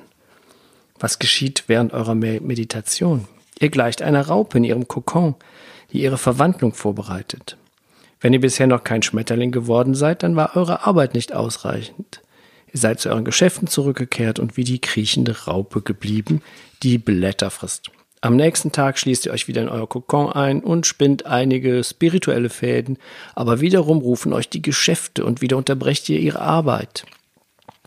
Was 1.01 1.19
geschieht 1.19 1.65
während 1.67 1.91
eurer 1.91 2.15
Meditation? 2.15 3.27
Ihr 3.59 3.69
gleicht 3.69 4.01
einer 4.01 4.25
Raupe 4.27 4.57
in 4.57 4.63
ihrem 4.63 4.87
Kokon, 4.87 5.35
die 5.91 6.01
ihre 6.01 6.17
Verwandlung 6.17 6.73
vorbereitet. 6.73 7.57
Wenn 8.19 8.33
ihr 8.33 8.39
bisher 8.39 8.67
noch 8.67 8.83
kein 8.83 9.01
Schmetterling 9.01 9.51
geworden 9.51 9.95
seid, 9.95 10.23
dann 10.23 10.35
war 10.35 10.55
eure 10.55 10.85
Arbeit 10.85 11.15
nicht 11.15 11.33
ausreichend. 11.33 12.21
Ihr 12.73 12.79
seid 12.79 12.99
zu 12.99 13.09
euren 13.09 13.25
Geschäften 13.25 13.67
zurückgekehrt 13.67 14.39
und 14.39 14.55
wie 14.57 14.63
die 14.63 14.79
kriechende 14.79 15.45
Raupe 15.45 15.81
geblieben, 15.81 16.41
die 16.83 16.97
Blätter 16.97 17.49
frisst. 17.49 17.91
Am 18.21 18.35
nächsten 18.35 18.71
Tag 18.71 18.99
schließt 18.99 19.25
ihr 19.25 19.33
euch 19.33 19.47
wieder 19.47 19.63
in 19.63 19.69
euer 19.69 19.89
Kokon 19.89 20.31
ein 20.31 20.61
und 20.61 20.85
spinnt 20.85 21.25
einige 21.25 21.83
spirituelle 21.83 22.51
Fäden, 22.51 22.99
aber 23.33 23.61
wiederum 23.61 23.97
rufen 23.97 24.31
euch 24.31 24.47
die 24.47 24.61
Geschäfte 24.61 25.25
und 25.25 25.41
wieder 25.41 25.57
unterbrecht 25.57 26.07
ihr 26.07 26.19
ihre 26.19 26.39
Arbeit. 26.39 27.05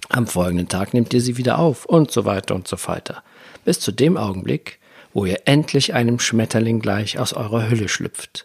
Am 0.08 0.26
folgenden 0.26 0.68
Tag 0.68 0.92
nehmt 0.92 1.14
ihr 1.14 1.20
sie 1.20 1.36
wieder 1.36 1.60
auf 1.60 1.86
und 1.86 2.10
so 2.10 2.24
weiter 2.24 2.56
und 2.56 2.66
so 2.66 2.76
weiter. 2.86 3.22
Bis 3.64 3.78
zu 3.78 3.92
dem 3.92 4.16
Augenblick, 4.16 4.80
wo 5.14 5.24
ihr 5.24 5.42
endlich 5.46 5.94
einem 5.94 6.18
Schmetterling 6.18 6.80
gleich 6.80 7.18
aus 7.18 7.32
eurer 7.32 7.70
Hülle 7.70 7.88
schlüpft. 7.88 8.44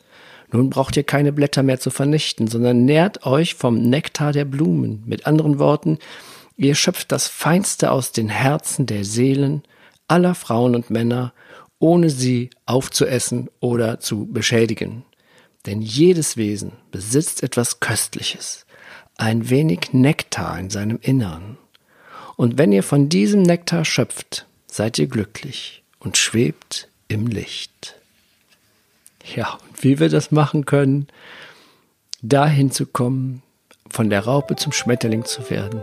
Nun 0.51 0.69
braucht 0.69 0.95
ihr 0.95 1.03
keine 1.03 1.33
Blätter 1.33 1.63
mehr 1.63 1.79
zu 1.79 1.89
vernichten, 1.89 2.47
sondern 2.47 2.85
nährt 2.85 3.25
euch 3.25 3.55
vom 3.55 3.81
Nektar 3.81 4.31
der 4.31 4.45
Blumen. 4.45 5.03
Mit 5.05 5.27
anderen 5.27 5.59
Worten, 5.59 5.97
ihr 6.57 6.75
schöpft 6.75 7.11
das 7.11 7.27
Feinste 7.27 7.91
aus 7.91 8.11
den 8.11 8.29
Herzen 8.29 8.85
der 8.85 9.03
Seelen 9.03 9.63
aller 10.07 10.35
Frauen 10.35 10.75
und 10.75 10.89
Männer 10.89 11.33
ohne 11.79 12.09
sie 12.09 12.49
aufzuessen 12.65 13.49
oder 13.59 13.99
zu 13.99 14.25
beschädigen. 14.25 15.03
Denn 15.65 15.81
jedes 15.81 16.35
Wesen 16.35 16.73
besitzt 16.91 17.41
etwas 17.41 17.79
Köstliches, 17.79 18.65
ein 19.17 19.49
wenig 19.49 19.93
Nektar 19.93 20.59
in 20.59 20.69
seinem 20.69 20.99
Innern. 21.01 21.57
Und 22.35 22.57
wenn 22.57 22.71
ihr 22.71 22.83
von 22.83 23.07
diesem 23.09 23.43
Nektar 23.43 23.85
schöpft, 23.85 24.45
seid 24.67 24.99
ihr 24.99 25.07
glücklich 25.07 25.83
und 25.99 26.17
schwebt 26.17 26.87
im 27.07 27.27
Licht. 27.27 27.95
Ja, 29.35 29.57
und 29.67 29.83
wie 29.83 29.99
wir 29.99 30.09
das 30.09 30.31
machen 30.31 30.65
können, 30.65 31.07
dahin 32.21 32.71
zu 32.71 32.85
kommen, 32.85 33.43
von 33.89 34.09
der 34.09 34.25
Raupe 34.25 34.55
zum 34.55 34.71
Schmetterling 34.71 35.25
zu 35.25 35.49
werden, 35.49 35.81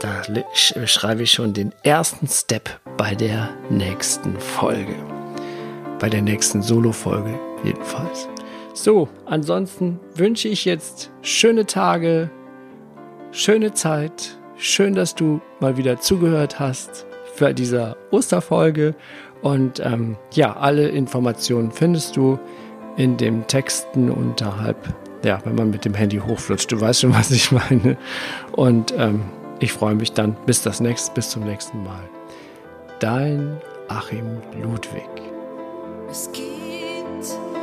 da 0.00 0.22
schreibe 0.54 1.22
ich 1.22 1.32
schon 1.32 1.54
den 1.54 1.72
ersten 1.82 2.28
Step 2.28 2.80
bei 2.96 3.14
der 3.14 3.50
nächsten 3.70 4.38
Folge. 4.38 4.94
Bei 5.98 6.10
der 6.10 6.20
nächsten 6.20 6.62
Solo-Folge 6.62 7.38
jedenfalls. 7.62 8.28
So, 8.74 9.08
ansonsten 9.24 10.00
wünsche 10.14 10.48
ich 10.48 10.64
jetzt 10.64 11.10
schöne 11.22 11.64
Tage, 11.64 12.28
schöne 13.30 13.72
Zeit. 13.72 14.36
Schön, 14.58 14.94
dass 14.94 15.14
du 15.14 15.40
mal 15.60 15.76
wieder 15.76 16.00
zugehört 16.00 16.58
hast 16.58 17.06
für 17.34 17.54
dieser 17.54 17.96
Osterfolge. 18.10 18.94
Und 19.42 19.80
ähm, 19.80 20.16
ja, 20.32 20.56
alle 20.56 20.88
Informationen 20.88 21.70
findest 21.70 22.16
du 22.16 22.38
in 22.96 23.16
den 23.16 23.46
Texten 23.46 24.10
unterhalb, 24.10 24.76
ja, 25.24 25.40
wenn 25.44 25.54
man 25.54 25.70
mit 25.70 25.84
dem 25.84 25.94
Handy 25.94 26.18
hochflutscht. 26.18 26.70
Du 26.70 26.80
weißt 26.80 27.02
schon, 27.02 27.14
was 27.14 27.30
ich 27.30 27.52
meine. 27.52 27.96
Und 28.52 28.94
ähm, 28.96 29.22
ich 29.60 29.72
freue 29.72 29.94
mich 29.94 30.12
dann. 30.12 30.36
Bis 30.46 30.62
das 30.62 30.80
nächste, 30.80 31.12
bis 31.14 31.30
zum 31.30 31.44
nächsten 31.44 31.82
Mal. 31.82 32.02
Dein 33.00 33.60
Achim 33.88 34.38
Ludwig. 34.62 35.08
Es 36.10 36.30
gibt 36.32 37.53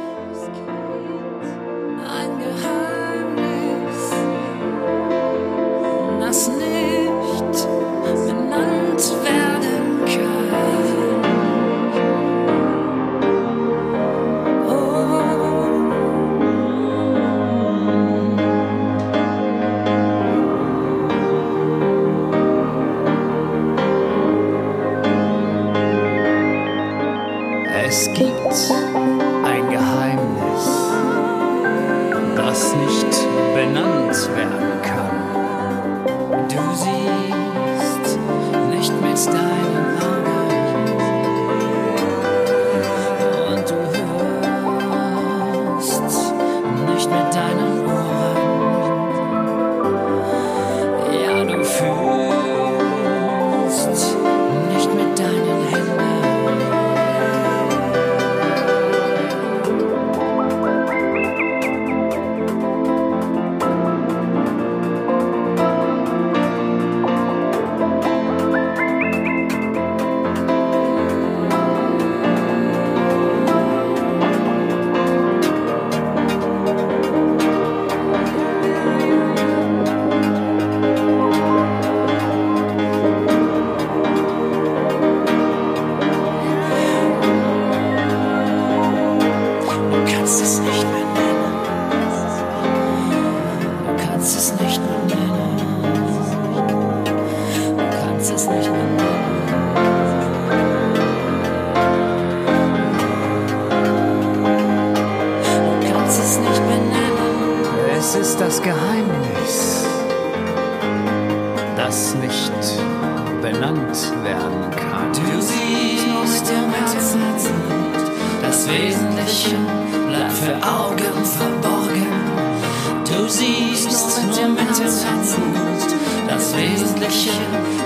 Wesentliche 126.61 127.31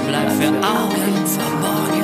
bleibt 0.05 0.33
für 0.33 0.49
Augen 0.49 1.25
verborgen. 1.25 1.94